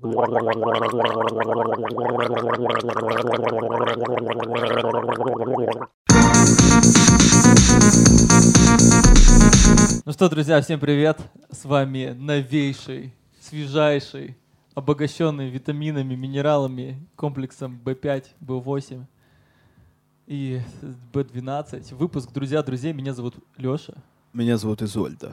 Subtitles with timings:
[0.00, 0.12] Ну
[10.12, 11.18] что, друзья, всем привет!
[11.50, 14.36] С вами новейший, свежайший,
[14.74, 19.04] обогащенный витаминами, минералами комплексом B5, B8
[20.28, 20.60] и
[21.12, 21.96] B12.
[21.96, 22.92] Выпуск «Друзья друзей».
[22.92, 23.94] Меня зовут Леша.
[24.32, 25.32] Меня зовут Изольда.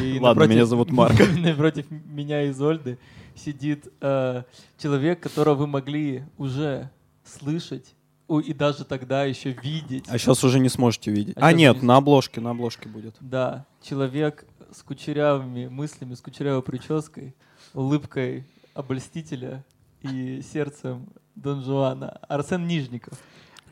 [0.00, 1.16] И Ладно, напротив- меня зовут Марк.
[1.38, 2.98] Напротив меня Изольды
[3.36, 4.42] сидит э,
[4.78, 6.90] человек, которого вы могли уже
[7.24, 7.94] слышать
[8.28, 10.04] и даже тогда еще видеть.
[10.08, 11.36] А сейчас уже не сможете видеть.
[11.36, 13.14] А А, нет, не- на обложке, на обложке будет.
[13.20, 17.34] Да, человек с кучерявыми мыслями, с кучерявой прической,
[17.74, 19.64] улыбкой обольстителя
[20.02, 22.18] и сердцем Дон Жуана.
[22.28, 23.18] Арсен Нижников.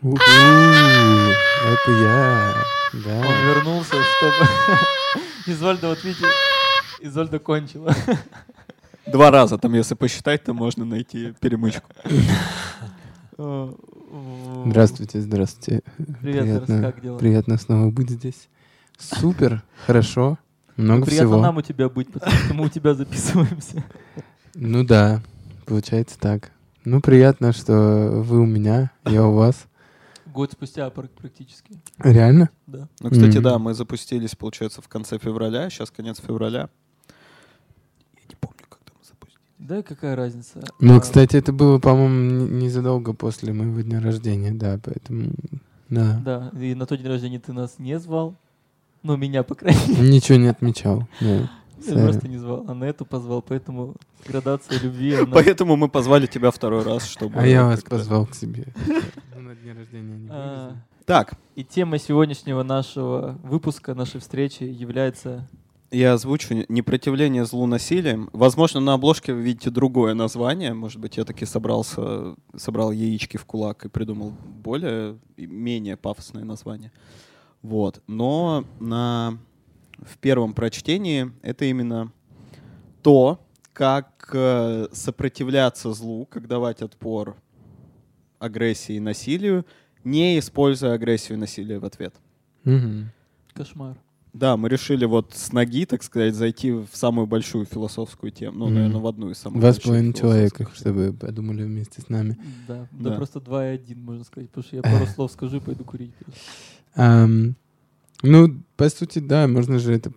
[0.02, 2.54] Это я.
[2.94, 3.42] Он Да.
[3.54, 4.48] вернулся, чтобы...
[5.46, 6.26] Изольда, вот видите,
[7.00, 7.94] Изольда кончила.
[9.06, 11.88] Два раза там, если посчитать, то можно найти перемычку.
[13.38, 13.72] Э,
[14.66, 15.82] Здравствуйте, здравствуйте.
[16.20, 17.18] Привет, Арс, как дела?
[17.18, 18.48] Приятно снова быть здесь.
[18.98, 20.38] Супер, хорошо,
[20.76, 21.40] много Приятно всего.
[21.40, 23.82] нам у тебя быть, потому что мы у тебя записываемся.
[24.54, 25.22] Ну да,
[25.64, 26.52] получается так.
[26.84, 29.64] Ну приятно, что вы у меня, я у вас.
[30.26, 32.50] Год спустя пр- практически, Реально?
[32.66, 32.88] да.
[33.00, 33.42] Ну, кстати, Мгм.
[33.42, 36.68] да, мы запустились, получается, в конце февраля, сейчас конец февраля.
[38.14, 39.40] Я не помню, когда мы запустились.
[39.62, 40.60] Да и какая разница?
[40.80, 45.32] Ну, А, кстати, это было, по-моему, не- незадолго после моего дня рождения, да, поэтому...
[45.88, 46.20] Да.
[46.24, 48.34] Да, и на тот день рождения ты нас не звал.
[49.04, 50.10] Ну, меня, по крайней мере.
[50.10, 51.06] Ничего не отмечал.
[51.20, 51.48] Я
[51.94, 53.94] просто не звал, а на эту позвал, поэтому
[54.26, 55.26] градация любви, она...
[55.32, 57.38] Поэтому мы позвали тебя второй раз, чтобы...
[57.38, 58.66] А я вас позвал к себе.
[59.36, 60.76] На дне рождения не А.
[61.04, 65.48] Так, И тема сегодняшнего нашего выпуска, нашей встречи является...
[65.92, 68.30] я озвучу «Непротивление злу насилием».
[68.32, 70.72] Возможно, на обложке вы видите другое название.
[70.72, 76.92] Может быть, я таки собрался, собрал яички в кулак и придумал более, менее пафосное название.
[77.60, 78.02] Вот.
[78.06, 79.38] Но на,
[79.98, 82.10] в первом прочтении это именно
[83.02, 87.36] то, как э, сопротивляться злу, как давать отпор
[88.38, 89.66] агрессии и насилию,
[90.04, 92.14] не используя агрессию и насилие в ответ.
[92.64, 93.10] Мгм.
[93.52, 93.98] Кошмар.
[94.32, 98.60] Да, мы решили вот с ноги, так сказать, зайти в самую большую философскую тему.
[98.60, 98.74] Ну, Мгм.
[98.74, 102.38] наверное, в одну из самых Два с половиной человека, чтобы подумали вместе с нами.
[102.66, 103.16] Да, да, Да.
[103.16, 106.12] просто два и один, можно сказать, потому что я пару слов скажу и пойду курить.
[106.94, 107.56] Ам,
[108.22, 110.12] ну, по сути, да, можно же это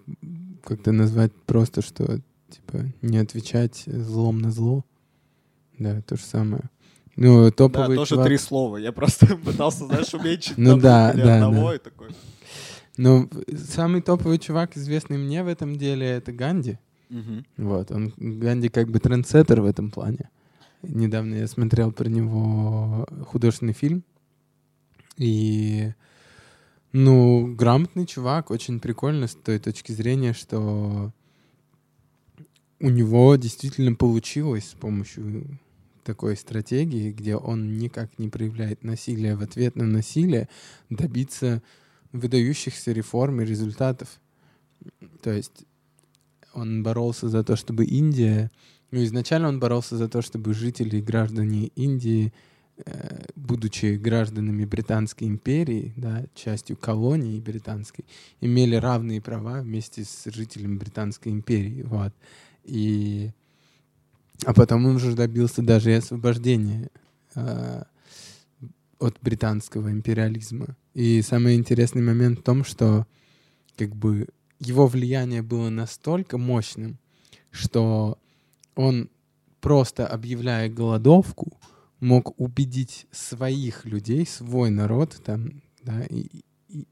[0.64, 4.86] как-то назвать просто, что, типа, не отвечать злом на зло.
[5.78, 6.64] Да, то же самое.
[7.18, 8.78] Ну, Да, топовый тоже чувак- три слова.
[8.78, 11.76] Я просто пытался, знаешь, уменьшить Ну да, да, одного да.
[11.76, 12.08] и такой.
[12.98, 16.80] Ну, самый топовый чувак, известный мне в этом деле, это Ганди.
[17.10, 17.46] Мгм.
[17.58, 20.30] Вот, он, Ганди как бы трендсеттер в этом плане.
[20.82, 24.04] Недавно я смотрел про него художественный фильм.
[25.18, 25.94] И,
[26.92, 31.12] ну, грамотный чувак, очень прикольно с той точки зрения, что
[32.80, 35.60] у него действительно получилось с помощью
[36.04, 40.50] такой стратегии, где он никак не проявляет насилие в ответ на насилие,
[40.90, 41.64] добиться
[42.20, 44.20] выдающихся реформ и результатов.
[45.22, 45.66] То есть
[46.54, 48.52] он боролся за то, чтобы Индия...
[48.92, 52.32] Ну, изначально он боролся за то, чтобы жители и граждане Индии,
[52.78, 58.06] э, будучи гражданами Британской империи, да, частью колонии британской,
[58.40, 61.82] имели равные права вместе с жителями Британской империи.
[61.82, 62.14] Вот.
[62.64, 63.32] И...
[64.46, 66.90] А потом он уже добился даже и освобождения
[67.36, 67.84] э,
[69.00, 70.76] от британского империализма.
[70.96, 73.06] И самый интересный момент в том, что
[73.76, 74.30] как бы
[74.60, 76.98] его влияние было настолько мощным,
[77.52, 78.18] что
[78.76, 79.10] он,
[79.60, 81.60] просто объявляя голодовку,
[82.00, 86.88] мог убедить своих людей, свой народ, там, да, и, и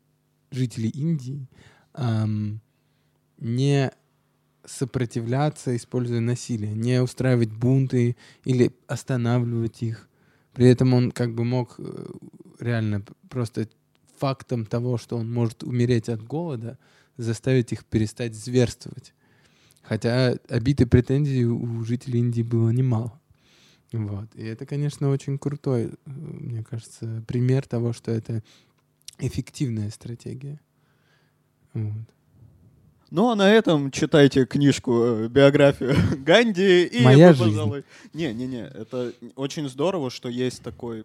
[0.52, 1.48] жителей Индии,
[1.94, 2.60] ам,
[3.38, 3.90] не
[4.66, 10.10] сопротивляться, используя насилие, не устраивать бунты или останавливать их.
[10.54, 12.06] При этом он как бы мог э,
[12.60, 13.70] реально просто
[14.18, 16.78] фактом того, что он может умереть от голода,
[17.18, 19.14] заставить их перестать зверствовать.
[19.82, 23.20] Хотя обид и претензий у жителей Индии было немало.
[23.92, 24.28] Вот.
[24.36, 28.42] И это, конечно, очень крутой, э, мне кажется, пример того, что это
[29.20, 30.60] эффективная стратегия.
[31.74, 32.08] Вот.
[33.12, 35.94] Ну, а на этом читайте книжку, э, биографию
[36.26, 36.86] Ганди.
[36.86, 37.50] И Моя вы, жизнь.
[37.52, 37.84] пожалуй-
[38.14, 41.04] Не-не-не, это очень здорово, что есть такой,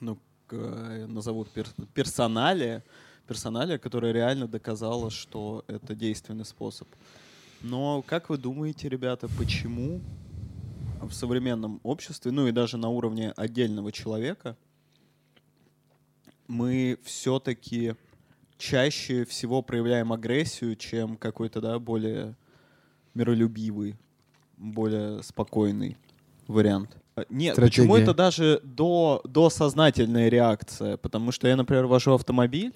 [0.00, 0.18] ну,
[0.52, 2.84] назовут пер- персоналия,
[3.26, 6.88] персоналия, которая реально доказала, что это действенный способ.
[7.60, 10.00] Но как вы думаете, ребята, почему
[11.00, 14.56] в современном обществе, ну и даже на уровне отдельного человека,
[16.46, 17.94] мы все-таки
[18.56, 22.34] чаще всего проявляем агрессию, чем какой-то, да, более
[23.14, 23.96] миролюбивый,
[24.56, 25.96] более спокойный
[26.46, 26.96] вариант.
[27.18, 27.82] А, Нет, Стратегия.
[27.82, 30.96] почему это даже до, до сознательная реакция?
[30.96, 32.74] Потому что я, например, вожу автомобиль,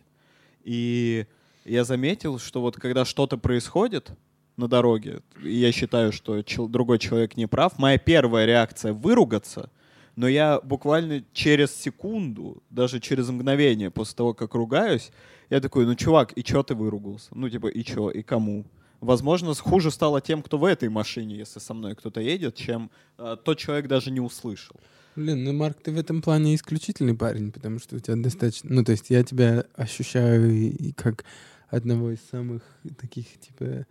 [0.64, 1.26] и
[1.64, 4.10] я заметил, что вот когда что-то происходит
[4.56, 9.70] на дороге, и я считаю, что чел- другой человек не прав, моя первая реакция выругаться,
[10.16, 15.10] но я буквально через секунду, даже через мгновение после того, как ругаюсь,
[15.50, 17.28] я такой, ну, чувак, и чё ты выругался?
[17.32, 18.64] Ну, типа, и чё, и кому?
[19.02, 22.88] Возможно, хуже стало тем, кто в этой машине, если со мной кто-то едет, чем
[23.18, 24.76] э, тот человек даже не услышал.
[25.16, 28.70] Блин, ну, Марк, ты в этом плане исключительный парень, потому что у тебя достаточно...
[28.72, 31.24] Ну, то есть я тебя ощущаю и, как
[31.68, 32.62] одного из самых
[32.96, 33.86] таких, типа,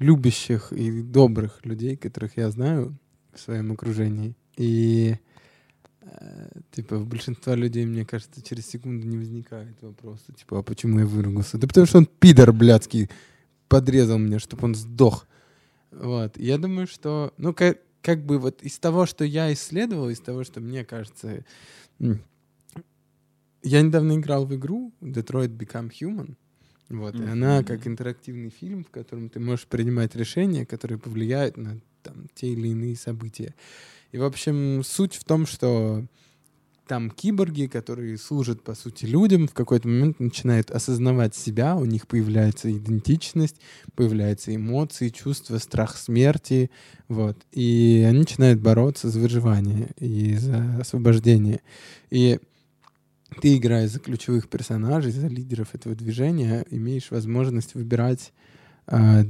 [0.00, 2.98] любящих и добрых людей, которых я знаю
[3.32, 4.34] в своем окружении.
[4.56, 5.14] И,
[6.02, 10.98] э, типа, в большинства людей, мне кажется, через секунду не возникает вопроса, типа, а почему
[10.98, 11.58] я выругался?
[11.58, 13.08] Да потому что он пидор блядский
[13.68, 15.26] подрезал меня, чтобы он сдох.
[15.90, 16.36] Вот.
[16.38, 20.44] Я думаю, что, ну, как, как бы вот из того, что я исследовал, из того,
[20.44, 21.44] что мне кажется...
[23.62, 26.36] Я недавно играл в игру Detroit Become Human.
[26.88, 31.80] Вот, и она как интерактивный фильм, в котором ты можешь принимать решения, которые повлияют на
[32.02, 33.54] там, те или иные события.
[34.10, 36.06] И, в общем, суть в том, что
[36.88, 42.08] там киборги, которые служат, по сути, людям, в какой-то момент начинают осознавать себя, у них
[42.08, 43.56] появляется идентичность,
[43.94, 46.70] появляются эмоции, чувства, страх смерти,
[47.06, 47.36] вот.
[47.52, 51.60] И они начинают бороться за выживание и за освобождение.
[52.10, 52.40] И
[53.40, 58.32] ты, играя за ключевых персонажей, за лидеров этого движения, имеешь возможность выбирать,
[58.86, 59.24] а,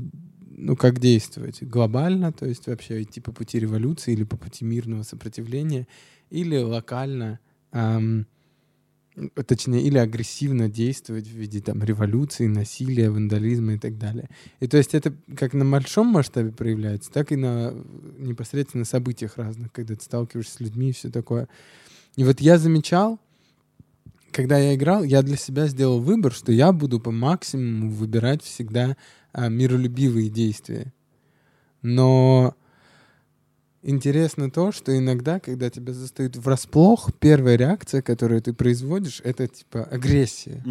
[0.56, 5.02] ну, как действовать глобально, то есть вообще идти по пути революции или по пути мирного
[5.02, 5.86] сопротивления,
[6.30, 7.40] или локально,
[7.72, 8.26] ам,
[9.46, 14.28] точнее, или агрессивно действовать в виде там революции, насилия, вандализма и так далее.
[14.60, 17.74] И то есть это как на большом масштабе проявляется, так и на
[18.18, 21.48] непосредственно событиях разных, когда ты сталкиваешься с людьми и все такое.
[22.16, 23.18] И вот я замечал,
[24.32, 28.96] когда я играл, я для себя сделал выбор, что я буду по максимуму выбирать всегда
[29.32, 30.92] а, миролюбивые действия.
[31.82, 32.54] Но
[33.82, 39.84] интересно то, что иногда, когда тебя застают врасплох, первая реакция, которую ты производишь, это типа
[39.84, 40.62] агрессия.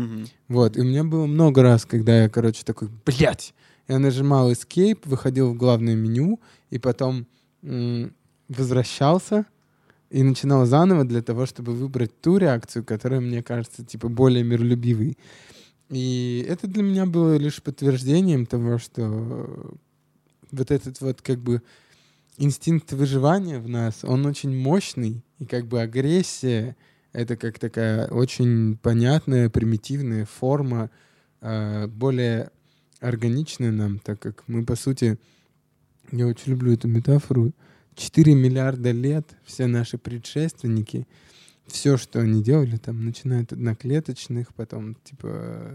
[0.47, 3.53] Вот, и у меня было много раз, когда я, короче, такой, блядь,
[3.87, 6.39] я нажимал Escape, выходил в главное меню,
[6.69, 7.25] и потом
[7.63, 8.13] м,
[8.49, 9.45] возвращался
[10.09, 15.17] и начинал заново для того, чтобы выбрать ту реакцию, которая мне кажется, типа, более миролюбивой.
[15.89, 19.77] И это для меня было лишь подтверждением того, что
[20.51, 21.61] вот этот вот как бы
[22.37, 26.75] инстинкт выживания в нас, он очень мощный, и как бы агрессия—
[27.13, 30.91] это как такая очень понятная, примитивная форма,
[31.41, 32.51] э, более
[32.99, 35.17] органичная нам, так как мы, по сути,
[36.11, 37.51] я очень люблю эту метафору,
[37.95, 41.07] 4 миллиарда лет все наши предшественники,
[41.65, 45.73] все, что они делали, там, начиная от одноклеточных, потом, типа,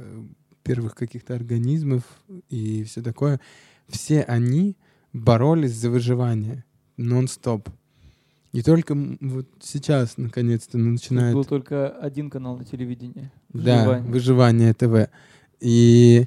[0.63, 2.05] первых каких-то организмов
[2.49, 3.41] и все такое,
[3.89, 4.77] все они
[5.13, 6.65] боролись за выживание
[6.97, 7.69] нон-стоп.
[8.53, 11.35] И только вот сейчас, наконец-то, начинает...
[11.35, 13.31] Был только один канал на телевидении.
[13.49, 14.13] Да, Выживание.
[14.13, 15.11] выживание ТВ.
[15.61, 16.27] И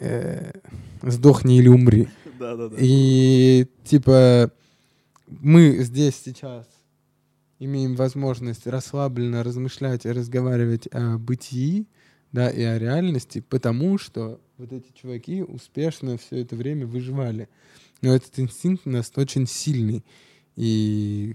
[0.00, 0.52] э,
[1.02, 2.08] сдохни или умри.
[2.38, 2.76] Да-да-да.
[2.78, 4.50] И типа
[5.40, 6.66] мы здесь сейчас
[7.60, 11.86] имеем возможность расслабленно размышлять и разговаривать о бытии,
[12.32, 17.48] да, и о реальности, потому что вот эти чуваки успешно все это время выживали.
[18.02, 20.04] Но этот инстинкт у нас очень сильный.
[20.56, 21.34] И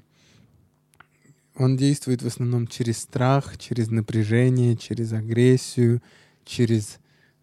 [1.56, 6.04] он действует в основном через страх, через напряжение, через агрессию,
[6.46, 7.00] через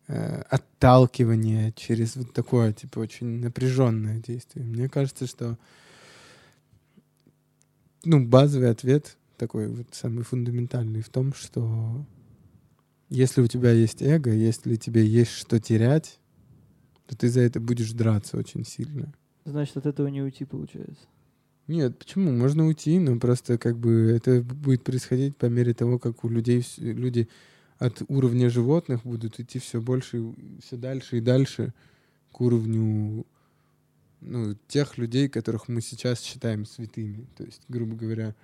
[0.06, 4.64] э, отталкивание, через вот такое, типа, очень напряженное действие.
[4.64, 5.58] Мне кажется, что
[8.04, 12.04] ну, базовый ответ такой вот самый фундаментальный в том, что
[13.08, 16.18] если у тебя есть эго, если тебе есть что терять,
[17.06, 19.12] то ты за это будешь драться очень сильно.
[19.44, 21.04] Значит, от этого не уйти получается.
[21.66, 22.30] Нет, почему?
[22.30, 26.64] Можно уйти, но просто как бы это будет происходить по мере того, как у людей
[26.78, 27.28] люди
[27.78, 31.72] от уровня животных будут идти все больше, все дальше и дальше
[32.32, 33.26] к уровню
[34.20, 37.26] ну, тех людей, которых мы сейчас считаем святыми.
[37.36, 38.34] То есть, грубо говоря,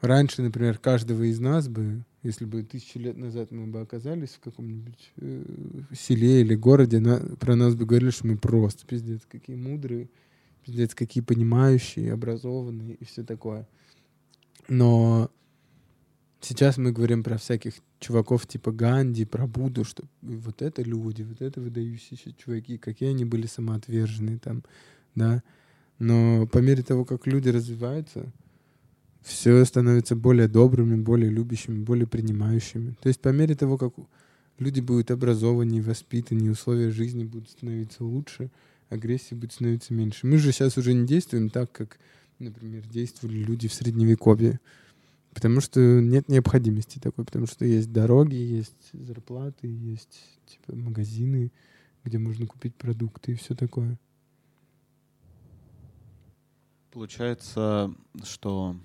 [0.00, 4.40] раньше, например, каждого из нас бы, если бы тысячу лет назад мы бы оказались в
[4.40, 5.44] каком-нибудь э,
[5.94, 10.08] селе или городе, на- про нас бы говорили, что мы просто пиздец, какие мудрые,
[10.64, 13.68] пиздец, какие понимающие, образованные и все такое.
[14.68, 15.30] Но
[16.40, 21.40] сейчас мы говорим про всяких чуваков типа Ганди, про Будду, что вот это люди, вот
[21.40, 24.64] это выдающиеся чуваки, какие они были самоотверженные там,
[25.14, 25.42] да.
[25.98, 28.32] Но по мере того, как люди развиваются,
[29.26, 32.94] все становится более добрыми, более любящими, более принимающими.
[33.02, 33.92] То есть по мере того, как
[34.58, 38.52] люди будут образованнее, воспитаннее, условия жизни будут становиться лучше,
[38.88, 40.28] агрессии будет становиться меньше.
[40.28, 41.98] Мы же сейчас уже не действуем так, как,
[42.38, 44.60] например, действовали люди в Средневековье.
[45.34, 51.50] Потому что нет необходимости такой, потому что есть дороги, есть зарплаты, есть типа магазины,
[52.04, 53.98] где можно купить продукты и все такое.
[56.92, 57.92] Получается,
[58.22, 58.76] что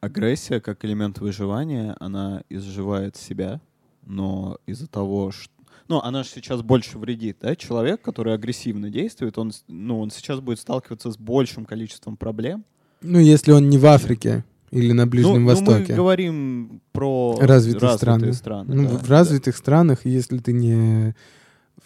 [0.00, 3.60] агрессия как элемент выживания, она изживает себя,
[4.04, 5.52] но из-за того, что
[5.88, 7.56] ну, она же сейчас больше вредит, да?
[7.56, 12.64] Человек, который агрессивно действует, он, ну, он сейчас будет сталкиваться с большим количеством проблем.
[13.02, 15.72] Ну, если он не в Африке или на Ближнем ну, Востоке.
[15.72, 18.32] Ну, мы говорим про развитые, развитые страны.
[18.32, 21.16] страны ну, да, в развитых странах, если ты не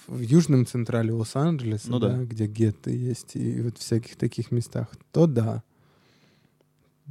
[0.06, 2.10] в южном централе Лос-Анджелеса, Ну да.
[2.10, 5.62] да, где гетто есть, и вот всяких таких местах, то да.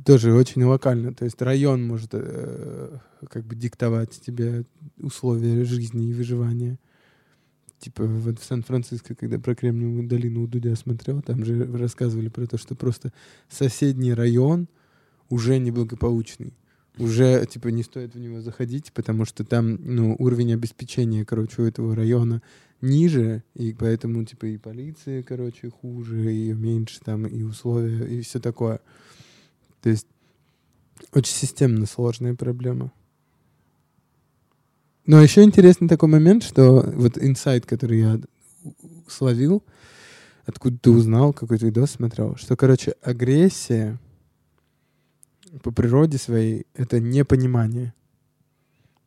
[0.05, 1.13] Тоже очень локально.
[1.13, 2.97] То есть район может э,
[3.29, 4.65] как бы диктовать тебе
[4.97, 6.79] условия жизни и выживания.
[7.77, 12.47] Типа вот в Сан-Франциско, когда про Кремниевую долину у Дудя смотрел, там же рассказывали про
[12.47, 13.13] то, что просто
[13.49, 14.67] соседний район
[15.29, 16.53] уже неблагополучный.
[16.99, 21.65] Уже, типа, не стоит в него заходить, потому что там, ну, уровень обеспечения, короче, у
[21.65, 22.43] этого района
[22.81, 28.39] ниже, и поэтому, типа, и полиция, короче, хуже, и меньше там, и условия, и все
[28.39, 28.79] такое.
[29.83, 30.07] То есть
[31.11, 32.91] очень системно сложная проблема.
[35.05, 38.21] Но еще интересный такой момент, что вот инсайт, который я
[39.09, 39.61] словил,
[40.45, 43.99] откуда ты узнал, какой-то видос смотрел, что, короче, агрессия
[45.61, 47.93] по природе своей— это непонимание.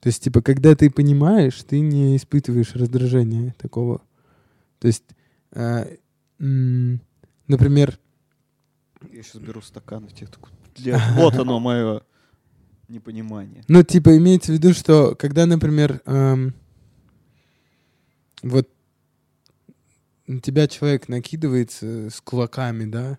[0.00, 4.02] То есть, типа, когда ты понимаешь, ты не испытываешь раздражения такого.
[4.78, 5.04] То есть,
[5.52, 5.96] э,
[6.38, 7.98] например,
[9.10, 12.02] Я сейчас беру стакан и тебе такой, «Бля, вот оно мое
[12.88, 13.64] непонимание.
[13.68, 16.54] Ну, типа, имеется в виду, что когда, например, эм,
[18.42, 18.68] вот
[20.26, 23.18] на тебя человек накидывается с кулаками, да,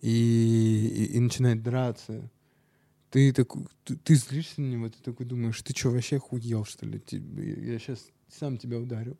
[0.00, 2.30] и, и, и начинает драться,
[3.10, 6.86] ты, такой, ты, ты злишься на него, ты такой думаешь, ты что, вообще охуел, что
[6.86, 7.00] ли?
[7.10, 9.16] Я сейчас сам тебя ударю.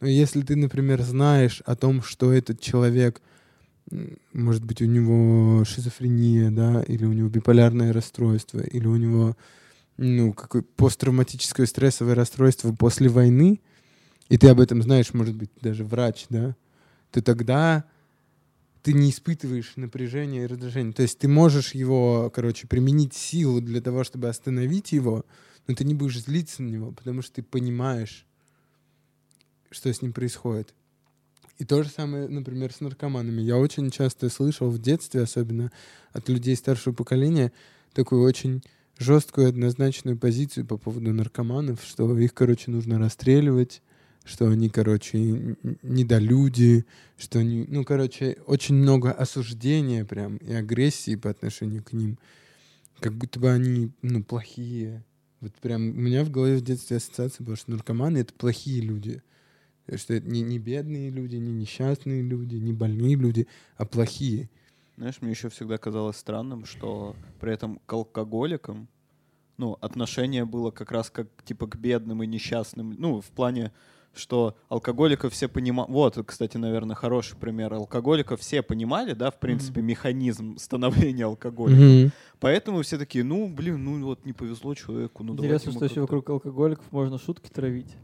[0.00, 3.20] Но если ты, например, знаешь о том, что этот человек,
[4.32, 9.36] может быть, у него шизофрения, да, или у него биполярное расстройство, или у него,
[9.96, 13.60] ну, какое посттравматическое стрессовое расстройство после войны,
[14.28, 16.56] и ты об этом знаешь, может быть, даже врач, да,
[17.10, 17.84] то тогда
[18.82, 20.92] ты не испытываешь напряжения и раздражения.
[20.92, 25.24] То есть ты можешь его, короче, применить силу для того, чтобы остановить его,
[25.66, 28.26] но ты не будешь злиться на него, потому что ты понимаешь,
[29.70, 30.74] что с ним происходит.
[31.60, 33.42] И то же самое, например, с наркоманами.
[33.42, 35.70] Я очень часто слышал в детстве, особенно
[36.10, 37.52] от людей старшего поколения,
[37.92, 38.62] такую очень
[38.98, 43.82] жесткую однозначную позицию по поводу наркоманов, что их, короче, нужно расстреливать,
[44.24, 45.18] что они, короче,
[45.82, 46.86] недолюди,
[47.18, 52.18] что они, ну, короче, очень много осуждения прям и агрессии по отношению к ним,
[53.00, 55.04] как будто бы они, ну, плохие.
[55.42, 59.22] Вот прям у меня в голове в детстве ассоциация была, что наркоманы— это плохие люди.
[59.96, 64.48] Что это не, не бедные люди, не несчастные люди, не больные люди, а плохие.
[64.96, 68.88] Знаешь, мне еще всегда казалось странным, что при этом к алкоголикам,
[69.56, 72.94] ну, отношение было как раз как, типа, к бедным и несчастным.
[72.98, 73.72] Ну, в плане,
[74.12, 75.90] что алкоголиков все понимали...
[75.90, 77.72] Вот, кстати, наверное, хороший пример.
[77.72, 81.80] Алкоголиков все понимали, да, в принципе, механизм становления алкоголика.
[81.80, 82.12] Мгм.
[82.38, 86.00] Поэтому все такие, ну, блин, ну вот не повезло человеку, ну Интересно, что еще как-то».
[86.02, 87.96] вокруг алкоголиков можно шутки травить,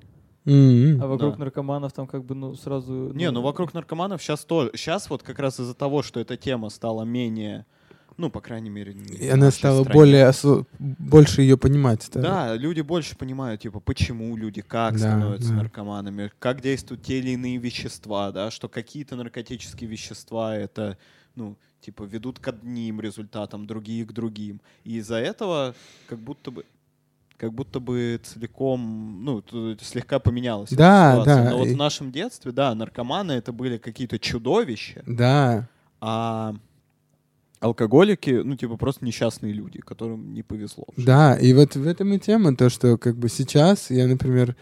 [0.46, 1.02] Мгм.
[1.02, 1.38] а вокруг Да.
[1.40, 3.12] наркоманов там как бы ну сразу...
[3.14, 4.70] Не, ну вокруг наркоманов сейчас тоже.
[4.74, 7.66] Сейчас вот как раз из-за того, что эта тема стала менее,
[8.16, 9.94] ну, по крайней мере, И в она нашей стала стране.
[10.00, 12.02] более осо- больше ее понимать.
[12.02, 12.24] стала.
[12.24, 15.56] Да, люди больше понимают, типа, почему люди, как Да, становятся да.
[15.56, 20.96] наркоманами, как действуют те или иные вещества, да, что какие-то наркотические вещества это,
[21.34, 24.60] ну, типа, ведут к одним результатам, другие к другим.
[24.84, 25.74] И из-за этого
[26.08, 26.64] как будто бы
[27.38, 29.42] как будто бы целиком, ну,
[29.80, 31.44] слегка поменялась Да, ситуация.
[31.44, 35.68] да, Но вот в нашем детстве, да, наркоманы это были какие-то чудовища, Да.
[36.00, 36.54] а
[37.60, 40.84] алкоголики, ну, типа, просто несчастные люди, которым не повезло.
[40.96, 44.56] Да, и вот в этом и тема, то, что как бы сейчас я, например,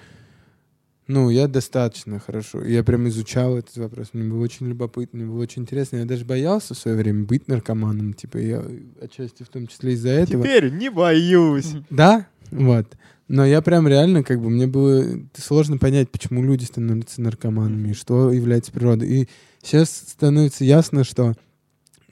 [1.06, 2.64] Ну, я достаточно хорошо.
[2.64, 4.08] Я прям изучал этот вопрос.
[4.14, 5.98] Мне было очень любопытно, мне было очень интересно.
[5.98, 8.14] Я даже боялся в свое время быть наркоманом.
[8.14, 8.64] Типа, я
[9.02, 10.42] отчасти в том числе из-за этого.
[10.42, 11.72] Теперь не боюсь.
[11.90, 12.96] Да, вот.
[13.26, 15.04] Но я прям реально, как бы, мне было
[15.36, 19.08] сложно понять, почему люди становятся наркоманами, что является природой.
[19.08, 19.28] И
[19.62, 21.34] сейчас становится ясно, что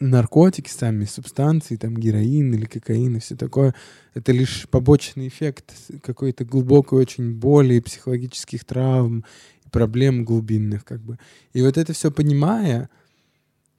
[0.01, 3.75] наркотики сами, субстанции, там героин или кокаин и все такое,
[4.15, 5.73] это лишь побочный эффект
[6.03, 9.25] какой-то глубокой очень боли, психологических травм,
[9.71, 11.19] проблем глубинных, как бы.
[11.53, 12.91] И вот это все понимая,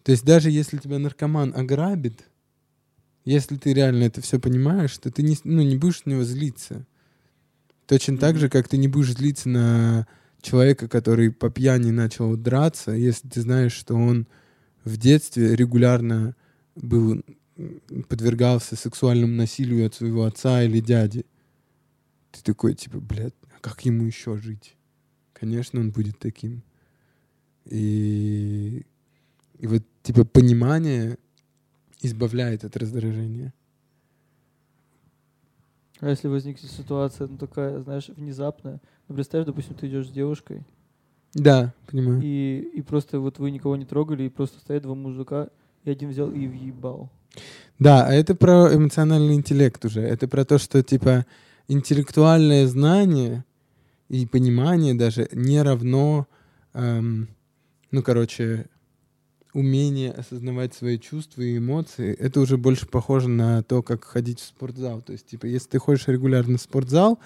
[0.03, 2.24] то есть даже если тебя наркоман ограбит,
[3.25, 6.86] если ты реально это все понимаешь, то ты не, ну, не будешь на него злиться.
[7.88, 10.08] Точно так же, как ты не будешь злиться на
[10.42, 14.27] человека, который по пьяни начал драться, если ты знаешь, что он
[14.84, 16.36] в детстве регулярно
[16.75, 17.24] был,
[18.10, 21.25] подвергался сексуальному насилию от своего отца или дяди.
[22.32, 24.75] Ты такой, типа, блядь, а как ему еще жить?
[25.34, 26.63] Конечно, он будет таким.
[27.65, 28.86] И,
[29.60, 31.18] и вот, типа, понимание
[32.03, 33.53] избавляет от раздражения.
[36.00, 40.63] А если возникнет ситуация, ну, такая, знаешь, внезапная, ну, представь, допустим, ты идешь с девушкой,
[41.33, 42.22] да, понимаю.
[42.24, 45.50] И, и просто вот вы никого не трогали, и просто стоят два мужика,
[45.83, 47.10] и один взял и въебал.
[47.79, 50.01] Да, а это про эмоциональный интеллект уже.
[50.01, 51.25] Это про то, что, типа,
[51.67, 53.45] интеллектуальное знание
[54.10, 56.27] и понимание даже не равно,
[56.74, 57.29] эм,
[57.89, 58.67] ну, короче,
[59.53, 64.45] умение осознавать свои чувства и эмоции, это уже больше похоже на то, как ходить в
[64.45, 65.01] спортзал.
[65.01, 67.19] То есть, типа, если ты ходишь регулярно в спортзал,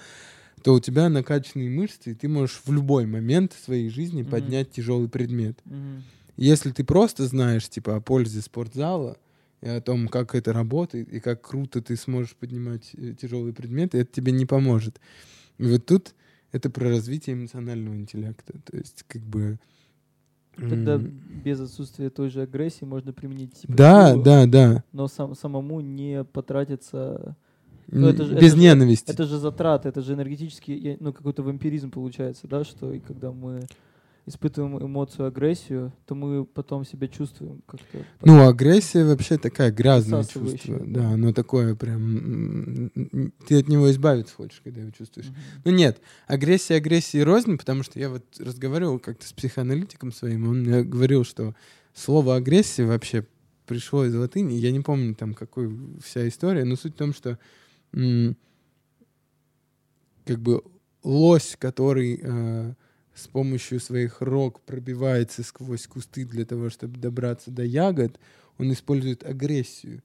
[0.62, 4.30] то у тебя накачанные мышцы, и ты можешь в любой момент своей жизни mm-hmm.
[4.30, 5.58] поднять тяжелый предмет.
[5.64, 6.00] Mm-hmm.
[6.36, 9.16] Если ты просто знаешь, типа, о пользе спортзала
[9.60, 13.98] и о том, как это работает, и как круто ты сможешь поднимать э, тяжелые предметы,
[13.98, 15.00] это тебе не поможет.
[15.58, 16.14] И вот тут
[16.52, 18.54] это про развитие эмоционального интеллекта.
[18.64, 19.58] То есть, как бы...
[20.58, 21.00] Тогда
[21.44, 24.84] без отсутствия той же агрессии можно применить типа, Да, силу, да, да.
[24.92, 27.36] Но сам, самому не потратиться
[27.90, 29.06] ну, это же, без это ненависти.
[29.06, 33.32] Же, это же затраты, это же энергетический, ну, какой-то вампиризм получается, да, что и когда
[33.32, 33.66] мы
[34.28, 38.04] испытываем эмоцию, агрессию, то мы потом себя чувствуем как-то...
[38.22, 40.80] Ну, агрессия вообще такая грязная чувство.
[40.86, 42.90] Да, оно такое прям...
[43.46, 45.28] Ты от него избавиться хочешь, когда его чувствуешь.
[45.28, 45.60] Mm-hmm.
[45.64, 50.60] Ну нет, агрессия агрессии рознь, потому что я вот разговаривал как-то с психоаналитиком своим, он
[50.60, 51.54] мне говорил, что
[51.94, 53.26] слово агрессия вообще
[53.66, 55.70] пришло из латыни, я не помню там какой
[56.02, 57.38] вся история, но суть в том, что
[60.24, 60.62] как бы
[61.02, 62.74] лось, который э,
[63.18, 68.18] с помощью своих рог пробивается сквозь кусты для того, чтобы добраться до ягод,
[68.58, 70.02] он использует агрессию.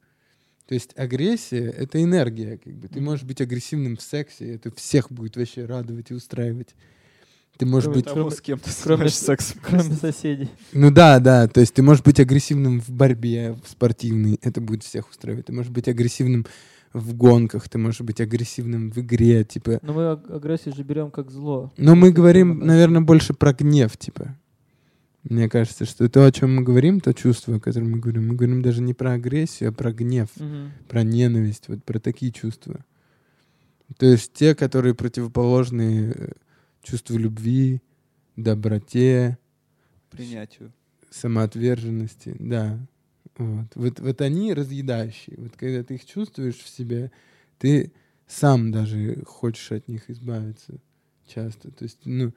[0.67, 2.58] То есть агрессия— это энергия.
[2.58, 2.88] Как бы.
[2.88, 6.76] Ты можешь быть агрессивным в сексе, это всех будет вообще радовать и устраивать.
[7.58, 8.06] Ты можешь кроме быть...
[8.06, 9.54] Того, с кем ты кроме, секс.
[9.62, 10.49] Кроме соседей.
[10.71, 11.47] Ну да, да.
[11.47, 15.45] То есть ты можешь быть агрессивным в борьбе, в спортивной, это будет всех устраивать.
[15.45, 16.47] Ты можешь быть агрессивным
[16.93, 19.79] в гонках, ты можешь быть агрессивным в игре, типа.
[19.82, 21.71] Но мы агрессию же берем как зло.
[21.77, 24.38] Но мы говорим, наверное, больше про гнев, типа.
[25.23, 28.36] Мне кажется, что то, о чем мы говорим, то чувство, о котором мы говорим, мы
[28.36, 30.71] говорим даже не про агрессию, а про гнев, угу.
[30.89, 32.84] про ненависть, вот про такие чувства.
[33.97, 36.32] То есть те, которые противоположны э,
[36.82, 37.82] чувству любви,
[38.36, 39.38] доброте,
[40.10, 40.73] принятию,
[41.10, 42.79] самоотверженности, да.
[43.38, 43.67] Вот.
[43.76, 45.36] Вот, вот они разъедающие.
[45.38, 47.12] Вот когда ты их чувствуешь в себе,
[47.58, 47.91] ты
[48.28, 50.80] сам даже хочешь от них избавиться
[51.28, 51.72] часто.
[51.72, 52.34] То есть, ну,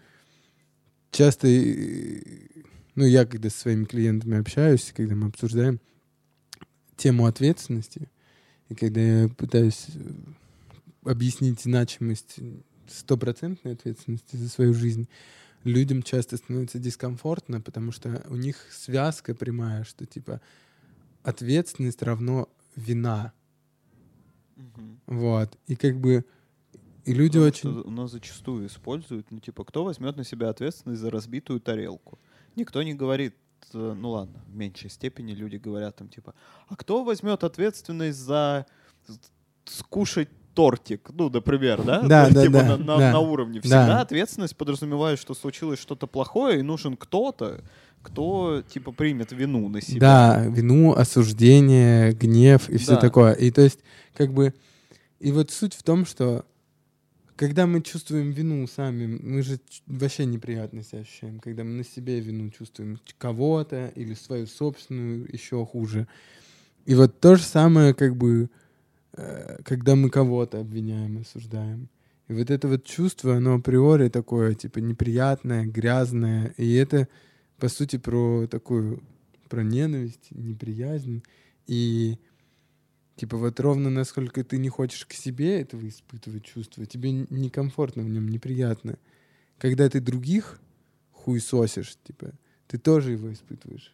[1.10, 1.48] часто,
[2.94, 5.80] ну, я когда со своими клиентами общаюсь, когда мы обсуждаем
[6.96, 8.08] тему ответственности,
[8.68, 9.86] и когда я пытаюсь
[11.04, 12.38] объяснить значимость
[12.88, 15.08] стопроцентной ответственности за свою жизнь,
[15.64, 20.40] людям часто становится дискомфортно, потому что у них связка прямая, что типа
[21.26, 23.32] ответственность равно вина.
[24.56, 25.18] Угу.
[25.18, 25.58] Вот.
[25.66, 26.24] И как бы
[27.04, 27.70] и люди ну, очень...
[27.70, 32.18] У нас зачастую используют, ну, типа, кто возьмет на себя ответственность за разбитую тарелку?
[32.56, 33.36] Никто не говорит,
[33.74, 36.34] э, ну ладно, в меньшей степени люди говорят там, типа,
[36.68, 38.66] а кто возьмет ответственность за
[39.64, 42.00] скушать тортик, ну, например, да?
[42.02, 43.12] Да, да, типа да, на, на, да.
[43.12, 43.60] на уровне.
[43.60, 47.62] Всегда ответственность подразумевает, что случилось что-то плохое, и нужен кто-то,
[48.06, 50.00] кто типа примет вину на себя.
[50.00, 53.00] Да, вину, осуждение, гнев и все да.
[53.00, 53.32] такое.
[53.32, 53.80] И то есть,
[54.14, 54.54] как бы,
[55.18, 56.44] и вот суть в том, что
[57.34, 62.20] когда мы чувствуем вину сами, мы же вообще неприятно себя ощущаем, когда мы на себе
[62.20, 66.06] вину чувствуем кого-то или свою собственную еще хуже.
[66.84, 68.48] И вот то же самое, как бы,
[69.16, 71.88] э, когда мы кого-то обвиняем, осуждаем.
[72.28, 76.54] И вот это вот чувство, оно априори такое, типа, неприятное, грязное.
[76.56, 77.08] И это,
[77.58, 79.02] по сути, про такую,
[79.48, 81.22] про ненависть, неприязнь.
[81.66, 82.18] И,
[83.16, 88.08] типа, вот ровно насколько ты не хочешь к себе этого испытывать чувство, тебе некомфортно в
[88.08, 88.98] нем, неприятно.
[89.58, 90.60] Когда ты других
[91.12, 92.32] хуесосишь, типа,
[92.66, 93.92] ты тоже его испытываешь.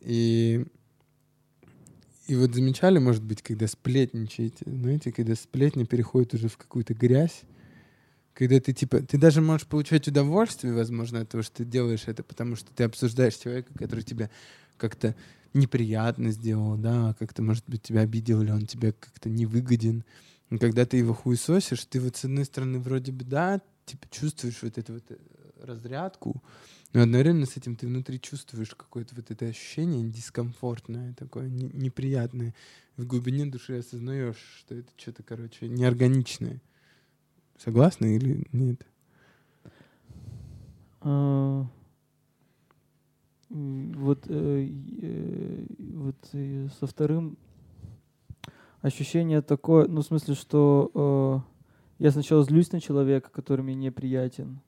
[0.00, 0.64] И
[2.30, 7.42] и вот замечали, может быть, когда сплетничаете, знаете, когда сплетни переходят уже в какую-то грязь,
[8.34, 12.22] когда ты, типа, ты даже можешь получать удовольствие, возможно, от того, что ты делаешь это,
[12.22, 14.30] потому что ты обсуждаешь человека, который тебя
[14.76, 15.14] как-то
[15.52, 20.04] неприятно сделал, да, как-то, может быть, тебя обидел, или он тебе как-то невыгоден.
[20.50, 24.62] И когда ты его хуесосишь, ты вот с одной стороны вроде бы, да, типа чувствуешь
[24.62, 25.16] вот эту вот э,
[25.62, 26.42] разрядку,
[26.92, 32.54] но одновременно с этим ты внутри чувствуешь какое-то вот это ощущение дискомфортное, такое не, неприятное.
[32.96, 36.60] В глубине души осознаешь, что это что-то, короче, неорганичное.
[37.62, 38.86] Согласны или нет?
[41.02, 41.66] А,
[43.50, 44.68] вот, э,
[45.02, 47.36] э, вот э, со вторым
[48.80, 51.44] ощущение такое, ну, в смысле, что
[51.98, 54.60] я сначала злюсь на человека, который мне неприятен,